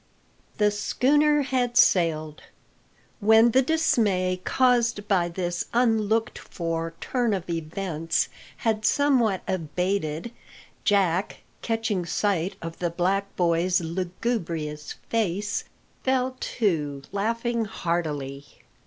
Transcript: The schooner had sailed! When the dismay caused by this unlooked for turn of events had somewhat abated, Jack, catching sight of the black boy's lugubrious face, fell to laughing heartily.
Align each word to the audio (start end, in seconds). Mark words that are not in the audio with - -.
The 0.57 0.71
schooner 0.71 1.43
had 1.43 1.77
sailed! 1.77 2.41
When 3.19 3.51
the 3.51 3.61
dismay 3.61 4.41
caused 4.43 5.07
by 5.07 5.29
this 5.29 5.65
unlooked 5.75 6.39
for 6.39 6.95
turn 6.99 7.35
of 7.35 7.47
events 7.47 8.27
had 8.65 8.83
somewhat 8.83 9.43
abated, 9.47 10.31
Jack, 10.85 11.41
catching 11.61 12.07
sight 12.07 12.55
of 12.63 12.79
the 12.79 12.89
black 12.89 13.35
boy's 13.35 13.79
lugubrious 13.79 14.93
face, 15.09 15.65
fell 16.01 16.35
to 16.57 17.03
laughing 17.11 17.65
heartily. 17.65 18.45